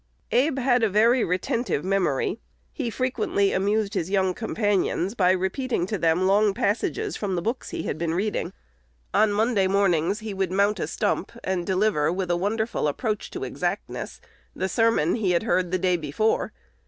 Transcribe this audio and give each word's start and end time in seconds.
Abe 0.31 0.57
had 0.57 0.81
a 0.81 0.89
very 0.89 1.23
retentive 1.23 1.83
memory. 1.85 2.39
He 2.73 2.89
frequently 2.89 3.51
amused 3.53 3.93
his 3.93 4.09
young 4.09 4.33
companions 4.33 5.13
by 5.13 5.29
repeating 5.29 5.85
to 5.85 5.99
them 5.99 6.25
long 6.25 6.55
passages 6.55 7.15
from 7.15 7.35
the 7.35 7.41
books 7.43 7.69
he 7.69 7.83
had 7.83 7.99
been 7.99 8.15
reading. 8.15 8.51
On 9.13 9.31
Monday 9.31 9.67
mornings 9.67 10.21
he 10.21 10.33
would 10.33 10.51
mount 10.51 10.79
a 10.79 10.87
stump, 10.87 11.31
and 11.43 11.67
deliver, 11.67 12.11
with 12.11 12.31
a 12.31 12.35
wonderful 12.35 12.87
approach 12.87 13.29
to 13.29 13.43
exactness, 13.43 14.19
the 14.55 14.67
sermon 14.67 15.17
he 15.17 15.33
had 15.33 15.43
heard 15.43 15.69
the 15.69 15.77
day 15.77 15.97
before. 15.97 16.51